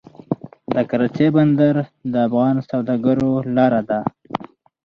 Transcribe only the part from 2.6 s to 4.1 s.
سوداګرو لاره ده